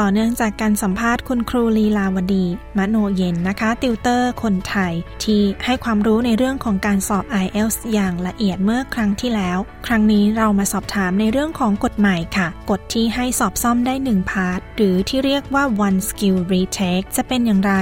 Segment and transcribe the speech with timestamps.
[0.00, 2.44] ต่อเนื่องจากการสัมภาษณ์คุณครูลีลาวดี
[2.78, 4.92] มโนเย็นนะคะ ติวเตอร์คนไทย
[5.24, 17.74] ที่ให้ความรู้ในเรื่องของการสอบ IELTS อย่างละเอียดเมื่อครั้งที่แล้ว ครั้งนี้เรามาสอบถามในเรื่องของกฎใหม่ค่ะ กฎที่ให้สอบซ่อมได้ 1 part หรือที่เรียกว่า one skill retake จะเป็นอย่างไร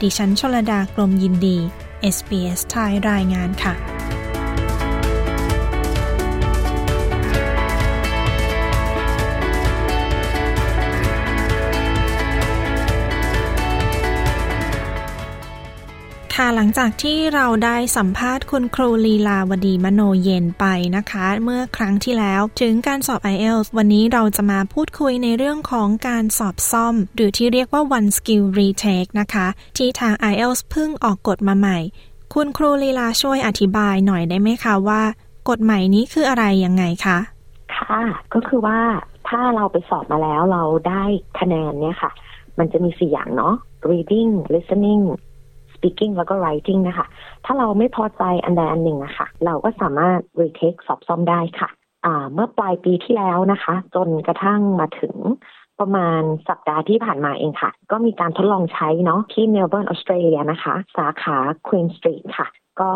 [0.00, 1.58] ดิฉันชลดากรมยินดี
[2.14, 3.74] SBS ไทยรายงานค่ะ
[16.42, 29.46] ค่ะหลังจากที่เราได้สัมภาษณ์คุณครูลีลาวดีมโนเย็นไปนะคะ เมื่อครั้งที่แล้วถึงการสอบ IELTS วันนี้เราจะมาพูดคุยในเรื่องของการสอบซ่อม หรือที่เรียกว่า one skill retake นะคะ
[29.76, 31.78] ที่ทาง IELTS เพิ่งออกกฎมาใหม่
[32.34, 35.02] คุณครูลีลาช่วยอธิบายหน่อยได้ไหมคะว่า
[35.48, 37.18] กฎใหม่นี้คืออะไรยังไงคะ
[37.76, 38.02] ค่ะ
[38.34, 38.78] ก็คือว่า
[39.28, 41.04] ถ้าเราไปสอบมาแล้วเราได้
[41.40, 42.10] คะแนนเนี่ยค่ะ
[42.58, 43.54] มันจะมีสี่อย่างเนาะ
[43.90, 45.02] reading listening
[45.78, 47.06] speaking แล้วก็ writing นะคะ
[47.44, 51.68] ถ้าเราไม่พอใจอันใดอันหนึ่งอะคะ่ะเราก็สามารถ retake สอบซ่อมได้ค่ะ
[52.32, 55.16] เมื่อปลายปีที่แล้วนะคะ จนกระทั่งมาถึง
[55.80, 62.46] ประมาณสัปดาห์ที่ผ่านมาเองค่ะ ก็มีการทดลองใช้เนาะที่เมลเบิร์นออสเตรเลียนะคะ สาขา Queen Street ค่ะ
[62.80, 62.90] ก็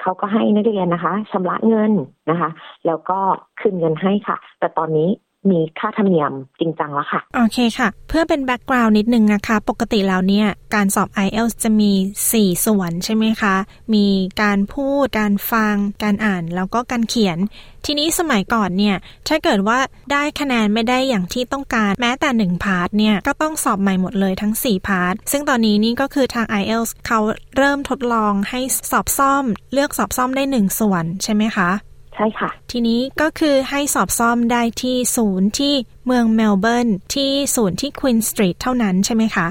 [0.00, 1.92] เขาก็ให้นักเรียนนะคะชำระเงิน
[2.30, 2.50] นะคะ
[2.86, 3.18] แล้วก็
[3.60, 5.08] คืนเงินให้ค่ะ แต่ตอนนี้
[5.50, 11.92] มีค่าธรรมเนียมจริงจังแล้วค่ะ โอเคค่ะ เพื่อเป็น background นิดนึงนะคะ ปกติแล้วเนี่ย การสอบ IELTS จะมี
[12.28, 13.54] 4 ส่วนใช่ไหมคะ
[13.94, 14.06] มี
[14.42, 17.38] การพูด การฟัง การอ่าน แล้วก็การเขียน
[17.84, 18.96] ทีนี้สมัยก่อนเนี่ย
[19.28, 19.78] ถ้าเกิดว่า
[20.12, 27.20] ได้คะแนนไม่ได้อย่างที่ต้องการแม้แต่ 1 part เนี่ย ก็ต้องสอบใหม่หมดเลยทั้ง 4 part ซึ่งตอนนี้นี่ก็คือทาง IELTS เขา
[27.56, 31.70] เริ่มทดลองให้สอบซ่อม เลือกสอบซ่อมได้ 1 ส่วนใช่ไหมคะ
[32.16, 35.74] ใช่ค่ะ ทีนี้ก็คือให้สอบซ่อมได้ที่ศูนย์ที่
[36.06, 39.46] เมืองเมลเบิร์นที่ศูนย์ที่ Queen Street เท่านั้นใช่ไหมคะ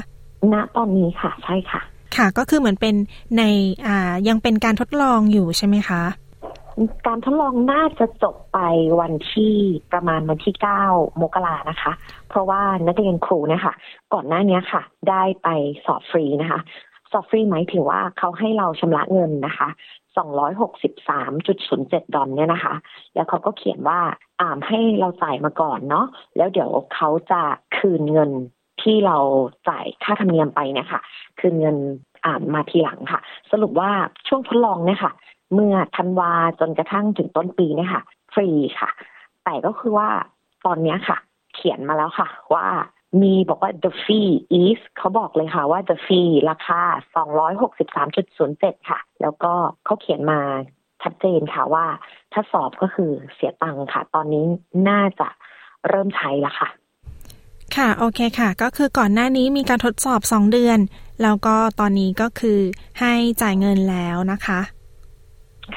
[0.53, 1.81] ณตอนนี้ค่ะ ใช่ค่ะ
[2.15, 2.95] ค่ะก็คือเหมือนเป็น
[3.37, 3.43] ใน
[3.87, 6.01] อ่ายังเป็นการทดลองอยู่ใช่ไหมคะ
[7.07, 8.59] การทดลองน่าจะจบไป
[9.01, 9.53] วันที่
[9.91, 10.83] ประมาณวันที่เก้า
[11.21, 11.91] มกรานะคะ
[12.29, 13.73] เพราะว่านักเรียนครูเนี่ยค่ะ
[14.13, 15.47] ก่อนหน้านี้ค่ะ ได้ไป
[15.85, 16.59] สอบฟรีนะคะ
[17.11, 19.67] สอบฟรีหมายถึงว่าเขาให้เราชำระเงินนะคะ
[20.17, 22.75] 263.07 ดอลเนี่ยนะคะ
[23.15, 23.99] แล้วเขาก็เขียนว่า
[24.39, 26.05] อ่าให้เราจ่ายมาก่อนเนาะ
[26.37, 27.41] แล้วเดี๋ยวเขาจะ
[27.77, 28.31] คืนเงิน
[28.81, 29.17] ที่เรา
[29.69, 31.01] จ่ายค่าธรรมเนียมไปเนี่ยค่ะ
[31.39, 31.77] คืนเงิน
[32.25, 33.21] อ่ามาทีหลังค่ะ
[33.51, 33.91] สรุปว่า
[34.27, 35.11] ช่วงทดลองเนี่ยค่ะ
[35.53, 38.01] เมื่อธันวาจนกระทั่งถึงต้นปีเนี่ยค่ะ
[38.33, 38.49] ฟรี
[38.79, 38.89] ค่ะ
[39.43, 40.09] แต่ก็คือว่า
[40.65, 41.17] ตอนนี้ค่ะ
[41.55, 42.65] เขียนมาแล้วค่ะ ว่า
[43.21, 44.31] มีบอกว่า the fee
[44.63, 46.81] is เขาบอกเลยค่ะว่า the fee ราคา
[47.65, 49.53] 263.07 ค่ะ แล้วก็
[49.85, 50.39] เขาเขียนมา
[51.03, 51.85] ชัดเจนค่ะว่า
[52.33, 54.43] ถ้าสอบก็คือเสียตังค่ะ ตอนนี้
[54.89, 55.27] น่าจะ
[55.87, 56.69] เริ่มใช้แล้วค่ะ
[57.75, 60.79] ค่ะ โอเคค่ะ ก็คือก่อนหน้านี้มีการทดสอบ 2 เดือน
[61.23, 62.59] แล้วก็ตอนนี้ก็คือ
[62.99, 64.59] ให้จ่ายเงินแล้วนะคะ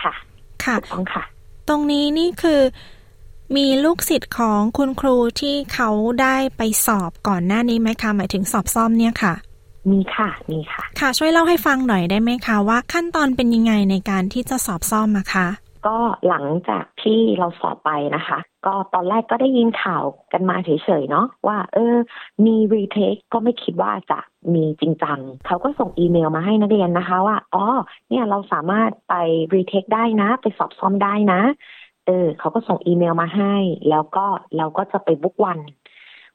[0.02, 0.12] ค่ะ
[0.64, 1.22] ค่ะต้องค่ะ
[1.68, 2.60] ตรงนี้นี่คือ
[3.56, 9.34] มีลูกศิษย์ของคุณครูที่เขาได้ไปสอบก่อนหน้านี้ไหมคะหมายถึงสอบซ่อมเนี่ยค่ะ
[9.90, 15.48] มีค่ะมีค่ะ ค่ะช่วยเล่าให้ฟังหน่อยได้ไหมคะว่าขั้นตอนเป็นยังไงในการที่จะสอบซ่อมอะคะ
[15.86, 15.98] ก็
[16.28, 20.70] หลังจากที่เราสอบไปนะคะ ก็ตอนแรกก็ได้ยินข่าวกันมาเฉ
[21.00, 21.96] ยๆเนาะว่าเออ
[22.44, 24.20] มีรีเทคก็ไม่คิดว่าจะ
[24.54, 27.64] มีจริงจังเขาก็ส่งอีเมลมาให้นักเรียนนะคะว่า อ๋อ
[28.08, 29.14] เนี่ยเราสามารถไป
[29.54, 31.40] รีเทคได้นะ ไปสอบซ่อมได้นะ
[32.08, 33.54] เออเขาก็ส่งอีเมลมาให้
[33.90, 34.26] แล้วก็
[34.56, 35.58] เราก็จะไปบุ๊กวัน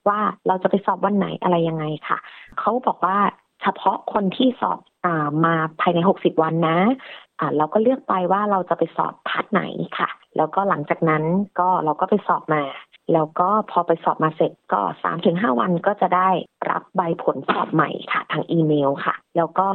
[0.07, 2.17] ว่าเราจะไปสอบวันไหนอะไรยังไงค่ะ
[2.59, 3.17] เขาบอกว่า
[3.61, 6.78] เฉพาะคนที่สอบอ่ามาภายในหกสิบวันนะ
[7.39, 9.63] อ่าเราก็เลือกไปว่าเราจะไปสอบ part ไหน
[9.97, 11.23] ค่ะ แล้วก็หลังจากนั้น
[11.59, 12.63] ก็เราก็ไปสอบมา
[13.13, 16.29] แล้วก็พอไปสอบมาเสร็จก็สามถึงห้าวันก็จะได้
[16.69, 19.69] รับใบผลสอบใหม่ค่ะ ทางอีเมลค่ะ แล้วก็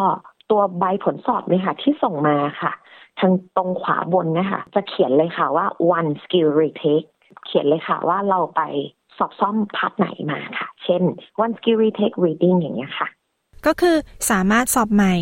[0.50, 2.72] ตัวใบผลสอบเนี่ยค่ะ ที่ส่งมาค่ะ
[3.18, 5.66] ทางตรงขวาบนนะคะจะเขียนเลยค่ะว่า
[5.98, 7.08] one skill retake
[7.46, 8.60] เขียนเลยค่ะว่าเราไป
[9.18, 11.02] สอบซ่อม part ไหนมาค่ะ เช่น
[11.44, 13.08] one skill retake reading อย่างเงี้ยค่ะ
[13.66, 13.96] ก็คือ
[14.30, 15.14] สามารถสอบใหม่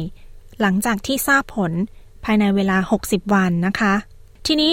[0.61, 1.73] หลังจากที่ทราบผล
[2.25, 2.77] ภายในเวลา
[3.07, 3.95] 60 วันนะคะ
[4.47, 4.73] ทีนี้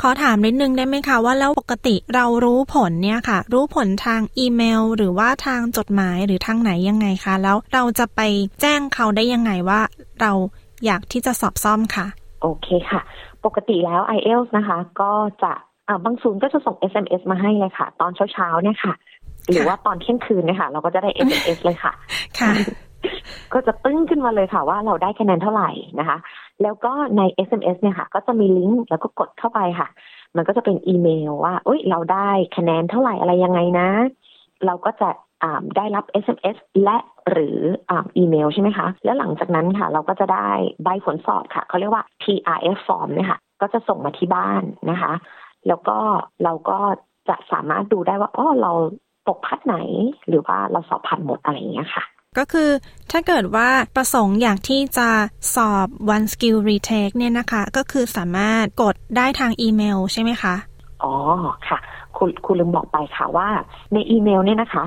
[0.00, 8.20] ขอถามนิดนึงได้ไหมคะว่าแล้วปกติเรารู้ผลเนี่ยค่ะ รู้ผลทางอีเมล หรือว่าทางจดหมายหรือทางไหนยังไงคะ แล้วเราจะไป
[8.60, 9.80] แจ้งเขาได้ยังไงว่า
[10.20, 10.32] เรา
[10.84, 12.06] อยากที่จะสอบซ่อมค่ะ
[12.44, 13.00] โอเคค่ะ
[13.44, 15.12] ปกติแล้ว IELTS นะคะ ก็
[15.42, 15.52] จะ
[16.04, 18.94] บางศูนย์ก็จะส่ง SMS มาให้เลยค่ะ ตอนเช้าๆเนี่ยค่ะ
[19.50, 21.92] หรือว่าตอนเที่ยงคืนเนี่ยค่ะ เราก็จะได้ SMS เลยค่ะ
[22.40, 22.52] ค่ะ
[23.52, 25.70] ก็จะตึ้งขึ้นมาเลยค่ะ ว่าเราได้คะแนนเท่าไหร่
[26.00, 26.18] นะคะ
[26.62, 29.88] แล้วก็ใน SMS เนี่ยค่ะ ก็จะมีลิงก์แล้วก็กดเข้าไปค่ะ
[30.36, 33.88] มันก็จะเป็นอีเมลว่าเอ้ยเราได้คะแนนเท่าไหร่อะไรยังไงนะ
[34.66, 35.08] เราก็จะ
[35.76, 36.96] ได้รับ SMS และ
[37.30, 37.58] หรือ
[37.92, 40.48] อีเมลใช่ไหมคะ แล้วหลังจากนั้นค่ะ เราก็จะได้
[40.84, 45.12] ใบผลสอบค่ะ เขาเรียกว่า TRF form เนี่ยค่ะ ก็จะส่งมาที่บ้านนะคะ
[45.68, 45.98] แล้วก็
[46.44, 46.78] เราก็
[47.28, 48.72] จะสามารถดูได้ว่าอ๋อเรา
[49.28, 49.76] ตก part ไหน
[50.28, 52.04] หรือว่าเราสอบผ่านหมดอะไรอย่างเงี้ยค่ะ
[52.38, 52.70] ก็คือ
[53.10, 55.08] ถ้าเกิดว่าประสงค์อยากที่จะ
[55.54, 60.54] สอบ one skill retake เนี่ยนะคะ ก็คือสามารถกดได้ทางอีเมลใช่ไหมคะ
[61.02, 61.12] อ๋อ
[61.68, 61.78] ค่ะ
[62.18, 63.48] ครูครูลืมบอกไปค่ะว่า
[63.92, 64.84] ในอีเมลเนี่ยนะคะ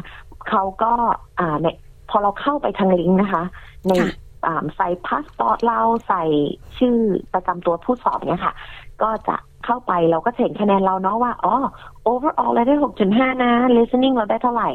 [0.50, 0.94] เขาก็
[1.40, 1.68] อ่าใน
[2.10, 3.44] พอเราเข้าไปทางลิงก์นะคะ
[3.88, 3.94] ใน
[4.76, 6.24] ใส่พาสปอร์ตเราใส่
[6.78, 6.98] ชื่อ
[7.34, 8.54] ประจำตัวผู้สอบเนี่ยค่ะ
[9.02, 9.36] ก็จะ
[9.66, 11.56] เข้าไปเราก็เห็นคะแนนเราเนาะว่าอ๋อ
[12.12, 14.70] overall เราได้หกจุดห้านะ listening เราได้เท่าไหร่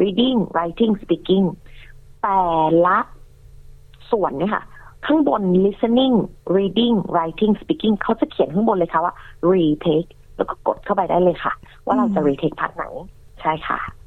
[0.00, 1.46] reading writing speaking
[2.22, 2.40] แต่
[2.86, 2.98] ละ
[4.10, 4.62] ส่วนเนี่ยค่ะ
[5.06, 6.14] ข้างบน listening
[6.56, 9.14] reading writing speaking เขาจะเขียนข้างบนเลยค่ะว่า
[9.50, 11.52] retake แล้วก็กดเข้าไปได้เลยค่ะ
[11.86, 12.84] ว่าเราจะ retake พาร์ทไหน
[13.40, 13.97] ใช่ค่ะอืม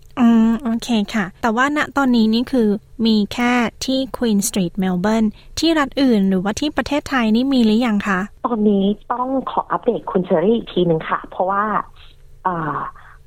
[0.64, 2.68] โอเคค่ะ แต่ว่าณตอนนี้นี่คือ
[3.06, 3.52] มีแค่
[3.86, 5.28] ที่ Queen Street Melbourne
[5.60, 11.64] ที่รัฐอื่นหรือว่าที่ประเทศไทยนี่มีหรือยังคะ ตอนนี้ต้องขออัปเดตคุณเชอรี่อีกทีหนึ่งค่ะ เพราะว่า
[12.48, 12.78] อ่า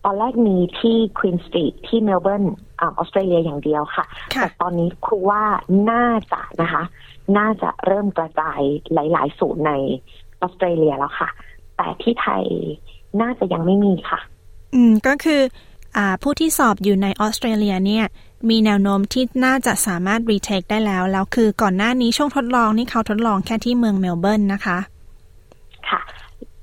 [0.05, 2.45] ตอนแรกมีที่ Queen Street ที่เมลเบิร์น
[2.81, 4.05] ออสเตรเลียอย่างเดียวค่ะ
[4.35, 5.43] แต่ตอนนี้ครูว่า
[5.91, 6.83] น่าจะนะคะ
[7.39, 8.61] น่าจะเริ่มกระจาย
[8.93, 9.73] หลาย ๆ ศูนย์ใน
[10.41, 11.29] ออสเตรเลียแล้วค่ะ
[11.77, 12.45] แต่ที่ไทย
[13.21, 14.21] น่าจะยังไม่มีค่ะ
[14.75, 15.41] อืมก็คือ
[16.23, 18.05] ผู้ที่สอบอยู่ในออสเตรเลียเนี่ย
[18.49, 24.79] มีแนวโน้มที่น่าจะสามารถ retake ได้แล้ว แล้วคือก่อนหน้านี้ช่วงทดลองนี่เขาทดลองแค่ที่เมืองเมลเบิร์นนะคะ
[25.89, 26.01] ค่ะ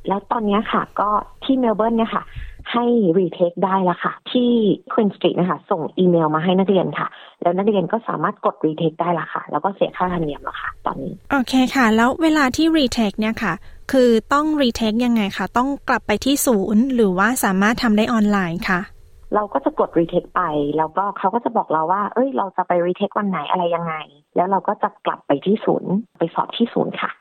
[0.07, 1.09] แล้วตอนนี้ค่ะก็
[1.43, 2.23] ที่เมลเบิร์นเนี่ยค่ะ
[2.71, 2.85] ให้
[3.19, 4.49] retake ได้แล้วค่ะ ที่
[4.93, 7.07] Queen Street นะคะ ส่งอีเมลมาให้นักเรียนค่ะ
[7.41, 13.53] แล้วนักเรียนก็สามารถกด retake ได้ละค่ะ แล้วก็เสียค่าธรรมเนียมแล้วค่ะ ตอนนี้ โอเคค่ะ แล้วเวลาที่ retake เนี่ยค่ะ
[13.91, 18.79] คือต้อง retake ยังไงคะต้องกลับไปที่ศูนย์ หรือว่าสามารถทำได้ออนไลน์ค่ะ
[19.35, 20.41] เราก็จะกดรีเทคไป
[20.77, 23.93] แล้วก็เขาก็จะบอกเราว่า เอ้ย เราจะไปรีเทควันไหนอะไรยังไง
[24.35, 27.11] แล้วเราก็จะกลับไปที่ศูนย์ไปสอบที่ศูนย์ค่ะ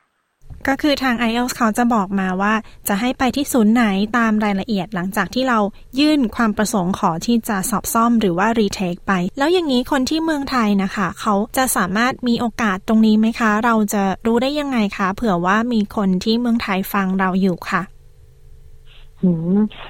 [0.67, 2.53] ก็คือทาง IELTS เขาจะบอกมาว่า
[2.87, 3.85] จะให้ไปที่ศูนย์ไหน
[4.17, 5.59] ตามรายละเอียดหลังจากที่เรา
[5.99, 17.81] ยื่นความประสงค์ขอที่จะสอบซ่อมหรือว่ารีเทคไป แล้วอย่างนี้คนที่เมืองไทยนะคะ เขาจะสามารถมีโอกาสตรงนี้ไหมคะ เราจะรู้ได้ยังไงคะ เผื่อว่ามีคนที่เมืองไทยฟังเราอยู่ค่ะ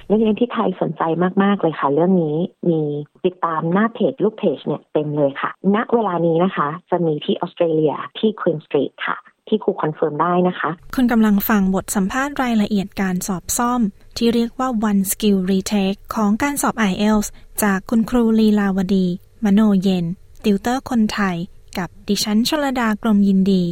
[0.09, 1.03] นักเรียนที่ไทยสนใจ
[1.43, 2.37] มาก ๆ เลยค่ะ เรื่องนี้
[2.69, 2.81] มี
[3.25, 9.17] ติดตามหน้าเพจลูกเพจเนี่ยเต็มเลยค่ะ ณ เวลานี้นะคะ จะมีที่ออสเตรเลียที่ Queen Street ค่ะ
[9.47, 13.81] ที่ครู confirmิร์มได้นะคะ คุณกำลังฟังบทสัมภาษณ์รายละเอียดการสอบซ่อม
[14.17, 17.27] ที่เรียกว่า one skill retake ของการสอบ IELTS
[17.63, 19.07] จากคุณครูลีลาวดี
[19.45, 20.05] มโนเย็น
[20.43, 21.35] ติวเตอร์คนไทย
[21.77, 23.63] กับดิฉันชลดากรมยินดี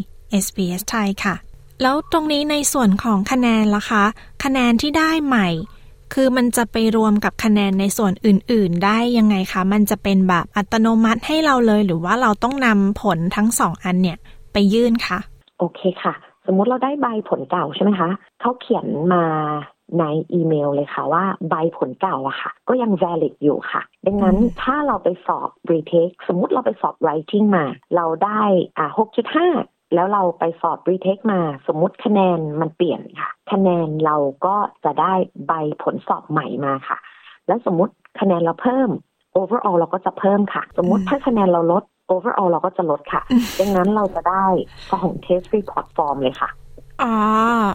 [0.44, 1.36] SBS ไทยค่ะ
[1.81, 4.04] แล้วตรงนี้ในส่วนของคะแนนล่ะคะ
[4.44, 5.48] คะแนนที่ได้ใหม่
[6.14, 14.18] คือมันจะไปรวมกับคะแนนในส่วนอื่น ๆ ได้ยังไงคะ มันจะเป็นแบบอัตโนมัติให้เราเลย หรือว่าเราต้องนำผลทั้งสองอันเนี่ย
[14.54, 15.20] ไปยื่นคะ
[15.60, 16.14] โอเคค่ะ
[16.46, 18.10] สมมุติเราได้ใบผลเก่าใช่ไหมคะ
[18.42, 19.24] เขาเขียนมา
[20.00, 20.04] ใน
[20.34, 27.66] อีเมลเลยค่ะว่าใบผลเก่าอะค่ะ ก็ยัง valid อยู่ค่ะ ดังนั้นถ้าเราไปสอบ retake สมมุติเราไปสอบ writing มา
[27.96, 28.42] เราได้
[28.78, 34.56] อ่า6.5 แล้วเราไปสอบรีเทคมา สมมุติคะแนนมันเปลี่ยนค่ะ คะแนนเราก็
[34.86, 35.14] จะได้
[35.48, 35.54] ใบ
[35.84, 36.98] ผลสอบใหม่มาค่ะ
[37.48, 38.90] แล้วสมมุติคะแนนเราเพิ่ม
[39.36, 43.22] overall เราก็จะเพิ่มค่ะ สมมุติถ้าคะแนนเราลด overall เราก็จะลดค่ะ
[43.60, 44.46] ดังนั้นเราจะได้
[44.92, 46.50] ส่ง test report form เลยค่ะ
[47.04, 47.16] อ๋อ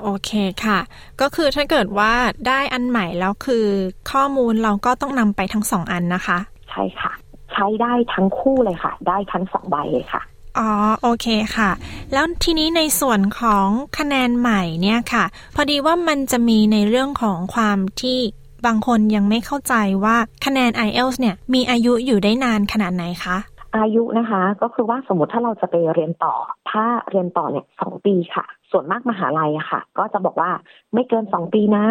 [0.03, 0.31] โอเค
[0.65, 0.79] ค่ะ
[1.21, 2.13] ก็คือถ้าเกิดว่า
[2.49, 3.67] ได้อันใหม่แล้วคือ
[4.13, 6.39] ข้อมูลเราก็ต้องนำไปทั้งสองอันนะคะ
[6.71, 7.13] ใช่ค่ะ
[7.53, 10.23] ใช้ได้ทั้งคู่เลยค่ะ ได้ทั้งสองใบเลยค่ะ
[10.59, 10.71] อ๋อ
[11.03, 11.71] โอเคค่ะ
[12.13, 13.67] แล้วทีนี้ในส่วนของ
[13.99, 18.19] คะแนนใหม่เนี่ยค่ะ พอดีว่ามันจะมีในเรื่องของความที่
[18.67, 23.37] บางคนยังไม่เข้าใจว่าคะแนน IELTS เนี่ยมีอายุอยู่ได้นานขนาดไหนคะ
[23.77, 26.35] อายุนะคะก็คือว่าสมมติถ้าเราจะไปเรียนต่อ
[26.71, 30.51] ถ้าเรียนต่อเนี่ยสองปีค่ะ ส่วนมากมหาลัยค่ะ ก็จะบอกว่า
[30.95, 31.87] ไม่เกินสองปีนะ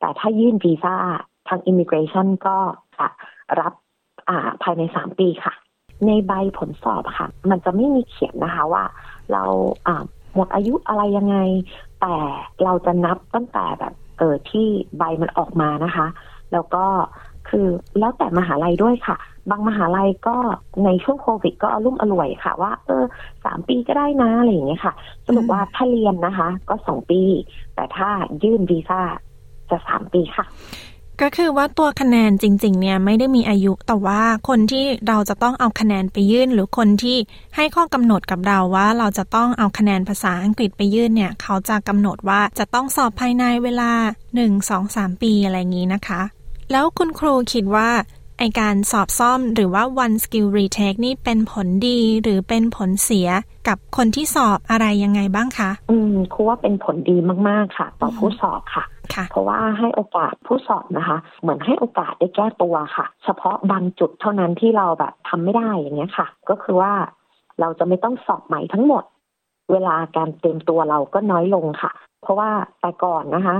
[0.00, 0.94] แต่ถ้ายื่นวีซ่า
[1.48, 2.58] ทางอิมิเกรชันก็
[2.98, 3.06] จะ
[3.60, 3.72] รับ
[4.62, 5.52] ภายในสามปีค่ะ
[6.06, 8.84] ในใบผลสอบค่ะ มันจะไม่มีเขียนนะคะว่า
[9.32, 9.42] เรา
[10.34, 11.36] หมดอายุอะไรยังไง
[12.00, 12.16] แต่
[12.64, 14.66] เราจะนับตั้งแต่แบบเออที่
[14.98, 16.06] ใบมันออกมานะคะ
[16.52, 16.84] แล้วก็
[17.48, 17.66] คือ
[17.98, 19.16] แล้วแต่มหาลัยด้วยค่ะ
[19.50, 20.36] บางมหาลัยก็
[20.84, 23.04] ในช่วงโควิดก็อรุ่มอร่วยค่ะ ว่า เออ
[23.44, 24.94] สามปีก็ได้นะอะไรอย่างเงี้ยค่ะ
[25.26, 27.22] สรุปว่าถ้าเรียนนะคะ ก็สองปี
[27.74, 28.08] แต่ถ้า
[28.42, 29.00] ยื่นวีซ่า
[29.70, 30.44] จะสามปีค่ะ
[31.22, 37.16] ก็คือว่าตัวคะแนนจริงๆ เนี่ยไม่ได้มีอายุแต่ว่าคนที่เราจะต้องเอาคะแนนไปยื่น หรือคนที่
[37.56, 43.92] ให้ข้อกำหนดกับเราว่า เราจะต้องเอาคะแนนภาษาอังกฤษไปยื่นเนี่ย เขาจะกำหนดว่าจะต้องสอบภายในเวลา
[44.32, 46.20] 1 2 3 ปีอะไรอย่างนี้นะคะ
[46.72, 47.90] แล้วคุณครูคิดว่า
[48.38, 53.28] ไอการสอบซ่อมหรือว่า one skill retake นี่เป็นผลดีหรือเป็นผลเสีย
[53.68, 57.16] กับคนที่สอบอะไรยังไงบ้างคะ อืมครูว่าเป็นผลดี
[57.48, 66.92] มาก ๆ ค่ะ ต่อผู้สอบค่ะค่ะเพราะว่าให้โอกาสผู้สอบนะคะ เหมือนให้โอกาสได้แก้ตัวค่ะ เฉพาะบางจุดเท่านั้นที่เราแบบทำไม่ได้อย่างเงี้ยค่ะ ก็คือว่า
[67.60, 69.04] เราจะไม่ต้องสอบใหม่ทั้งหมด
[69.72, 71.92] เวลาการเตรียมตัวเราก็น้อยลงค่ะ
[72.22, 73.56] เพราะว่าแต่ก่อนนะคะ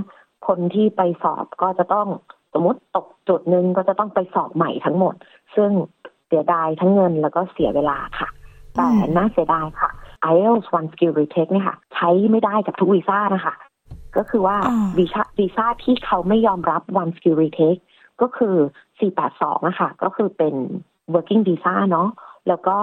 [0.46, 2.08] คนที่ไปสอบก็จะต้อง
[2.52, 5.14] สมมติตกจุดหนึ่งก็จะต้องไปสอบใหม่ทั้งหมด
[5.56, 5.70] ซึ่ง
[6.26, 8.28] เสียดายทั้งเงินแล้วก็เสียเวลาค่ะ
[8.74, 9.90] แต่อืมน่าเสียดายค่ะ
[10.32, 13.54] IELTS One Skill Retake เนี่ยค่ะ ใช้ไม่ได้กับทุกวีซ่านะคะ
[14.16, 17.80] ก็คือว่าอ๋อวีซ่าวีซ่าที่เขาไม่ยอมรับ One Skill Retake
[18.20, 18.56] ก็คือ
[19.12, 20.54] 482อะค่ะก็คือเป็น
[21.14, 22.08] working visa เนาะ
[22.48, 22.76] แล้วก็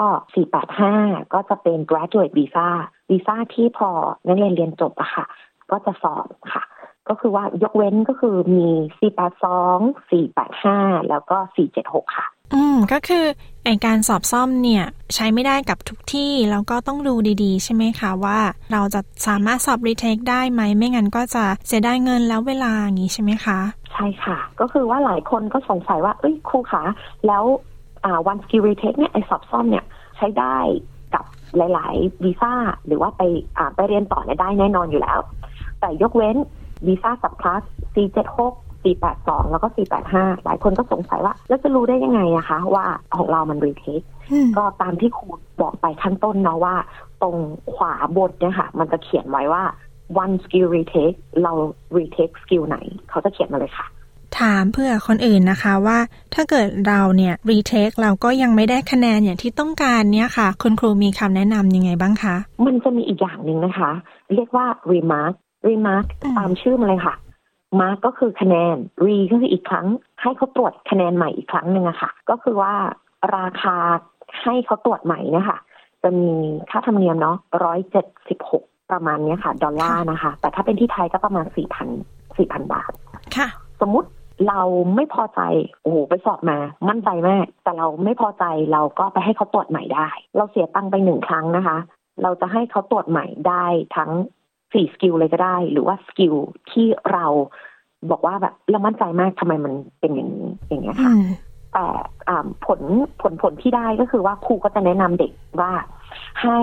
[0.63, 2.67] 485 ก็จะเป็น graduate visa
[3.11, 3.89] วีซ่าที่พอ
[4.27, 5.25] นักเรียนเรียนจบอะค่ะ
[5.71, 6.63] ก็จะสอบค่ะ
[7.09, 8.67] ก็คือว่ายกเว้นก็คือมี
[9.49, 11.37] 482 485แล้วก็
[11.75, 13.25] 476ค่ะ อืม ก็คือ
[13.65, 14.85] ไอการสอบซ่อมเนี่ย
[15.15, 18.39] ใช้ไม่ได้กับทุกที่ แล้วก็ต้องดูดีๆ ใช่ไหมคะว่า
[18.71, 23.59] เราจะสามารถสอบรีเทคได้ไหม ไม่งั้นก็จะเสียได้เงินแล้วเวลาอย่างนี้ใช่ไหมคะ
[23.93, 26.83] ใช่ค่ะ ก็คือว่าหลายคนก็สงสัยว่า เอ้ยครูคะ
[27.27, 27.43] แล้ว
[28.05, 29.85] อ่า one skill retake เนี่ยไอสอบซ่อมเนี่ย
[30.17, 30.57] ใช้ได้
[31.13, 31.23] กับ
[31.57, 32.53] หลาย ๆ วีซ่า
[32.85, 33.21] หรือว่าไป
[33.57, 35.19] อ่าไปเรียนต่อเนี่ยได้แน่นอนอยู่แล้ว
[35.79, 36.37] แต่ยกเว้น
[36.87, 37.61] วีซ่าสับคลาส
[37.93, 38.39] C76
[38.85, 39.67] 482 แล้วก็
[40.05, 42.85] 485 หลายคนก็สงสัยว่า แล้วจะรู้ได้ยังไงอะคะ ว่า
[43.17, 45.27] ของเรามัน retake อืมก็ตามที่ครู
[45.61, 46.75] บอกไปขั้นต้นเนาะว่า
[47.21, 47.35] ตรง
[47.73, 49.63] ขวาบนเนี่ยค่ะ มันจะเขียนไว้ว่า
[50.23, 51.53] one skill retake เรา
[51.97, 52.77] retake skill ไหน
[53.09, 53.87] เขาจะเขียนมาเลยค่ะ
[54.39, 55.97] ถามเพื่อคนอื่นนะคะว่า
[56.33, 63.91] ถ้าเกิดเราเนี่ยรีเทคเราก็ยังไม่ได้คะแนนอย่างที่ต้องการเนี่ยค่ะ คุณครูมีคำแนะนำยังไงบ้างคะ มันจะมีอีกอย่างหนึ่งนะคะ
[64.33, 65.33] เรียกว่า remark
[65.67, 67.15] remark อืมตามชื่อมาเลยค่ะ
[67.79, 69.87] mark ก็คือคะแนน re ก็คืออีกครั้ง
[70.21, 72.73] ให้เขาตรวจคะแนนใหม่อีกครั้งหนึ่งอะค่ะ ก็คือว่า
[73.37, 73.77] ราคา
[74.43, 75.59] ให้เขาตรวจใหม่เนี่ยค่ะ
[76.03, 76.31] จะมี
[76.69, 81.87] ค่าธรรมเนียมเนาะร้อยเจ็ดสิบหกประมาณเนี้ยค่ะ ดอลลาร์นะคะ แต่ถ้าเป็นที่ไทยก็ประมาณสี่พัน
[82.37, 82.91] สี่พันบาท
[83.37, 83.47] ค่ะ
[83.81, 84.09] สมมุติ
[84.47, 84.61] เรา
[84.95, 85.41] ไม่พอใจ
[85.81, 86.57] โอ้โห ไปสอบมา
[86.89, 91.77] มั่นใจมาก แต่เราไม่พอใจเราก็ไปให้เขาตรวจใหม่ได้ เราเสียตังค์ไปหนึ่งครั้งนะคะ
[92.23, 94.11] เราจะให้เขาตรวจใหม่ได้ทั้ง
[94.75, 96.33] สี่ skill เลยก็ได้ หรือว่า skill
[96.71, 97.25] ที่เรา
[98.11, 101.23] บอกว่าแบบเรามั่นใจมากทำไมมันเป็นอย่างนี้อย่างเงี้ยอืค่ะ
[101.73, 101.85] แต่
[102.29, 102.81] อ่าผล
[103.21, 105.73] ผลผลที่ได้ก็คือว่าครูก็จะแนะนำเด็กว่า
[106.41, 106.59] ให้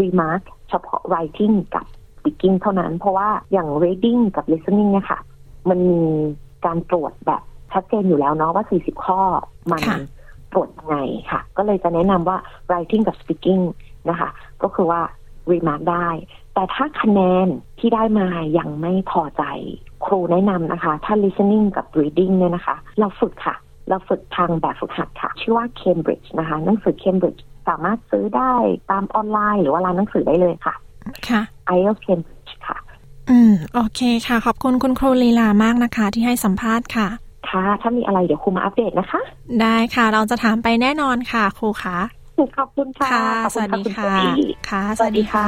[0.00, 1.84] remark เฉพาะ writing กับ
[2.16, 5.20] speaking เท่านั้น เพราะว่าอย่าง reading กับ listening เนี่ยค่ะ
[5.68, 6.02] มันมี
[6.64, 7.42] การตรวจแบบ
[7.72, 9.20] ชัดเจนอยู่แล้วเนาะว่า 40 ข้อ
[9.70, 9.98] มันค่ะ
[10.52, 10.96] ตรวจยังไง
[11.30, 12.36] ค่ะ ก็เลยจะแนะนำว่า
[12.68, 13.62] writing กับ speaking
[14.10, 14.28] นะคะ
[14.62, 15.00] ก็คือว่า
[15.52, 16.08] remark ได้
[16.54, 17.46] แต่ถ้าคะแนน
[17.78, 18.28] ที่ได้มา
[18.58, 19.44] ยังไม่พอใจ
[20.04, 23.56] ครูแนะนำนะคะ ถ้า listening กับ reading เนี่ยนะคะ เราฝึกค่ะ
[23.88, 28.54] เราฝึกทางแบบฝึกหัดค่ะ ชื่อว่า Cambridge นะคะหนังสือ Cambridge สามารถซื้อได้
[28.90, 30.74] ตามออนไลน์หรือว่าร้านหนังสือได้เลยค่ะ
[31.28, 31.42] ค่ะ
[31.76, 32.78] IELTS Cambridge ค่ะ
[33.30, 37.08] อืม โอเคค่ะ ขอบคุณคุณครูลีลามากนะคะ ที่ให้สัมภาษณ์ค่ะ
[37.50, 39.20] ค่ะถ้ามีอะไรเดี๋ยวครูมาอัปเดตนะคะ
[39.62, 41.98] ได้ค่ะ เราจะถามไปแน่นอนค่ะครูคะ
[42.56, 45.46] ขอบคุณค่ะค่ะขอบสณวัสดีณค่ะโจอี้ค่ะ สวัสดีค่ะ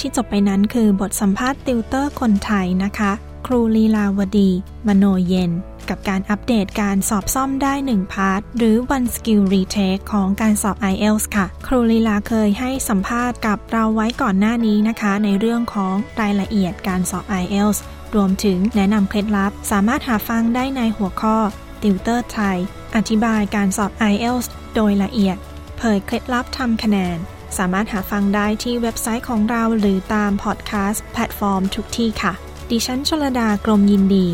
[0.00, 3.12] ที่จบไปนั้นคือบทสัมภาษณ์ติวเตอร์คนไทยนะคะ
[3.46, 4.50] ครูลีลาวดี
[4.86, 5.52] มโนเย็น
[5.88, 17.78] กับการอัปเดตการสอบซ่อมได้ 1 part หรือ one skill retake ของการสอบ IELTS ค่ะ ครูลีลาเคยให้สัมภาษณ์กับเราไว้ก่อนหน้านี้นะคะ ในเรื่องของรายละเอียดการสอบ IELTS
[18.14, 21.36] รวมถึงแนะนำเคล็ดลับ สามารถหาฟังได้ในหัวข้อ
[21.82, 22.58] ติวเตอร์ไทย
[22.96, 25.36] อธิบายการสอบ IELTS โดยละเอียด
[25.78, 27.18] เผยเคล็ดลับทำคะแนน
[27.58, 32.34] สามารถหาฟังได้ที่เว็บไซต์ของเราหรือตามพอดแคสต์แพลตฟอร์มทุกที่ค่ะ
[32.70, 34.26] ดิฉันชลดากรมยินดี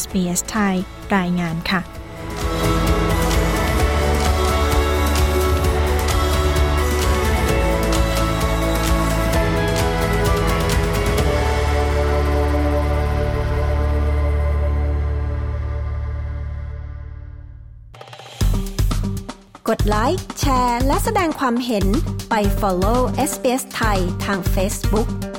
[0.00, 0.74] SBS ไทย
[1.16, 1.80] รายงานค่ะ
[19.68, 21.86] กดไลค์ แชร์ และแสดงความเห็น
[22.30, 25.29] ไป follow SBS ไทยทาง Facebook